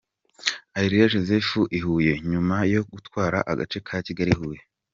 [0.77, 4.59] Areruya Joseph i Huye nyuma yo gutwara agace ka Kigali-Huye.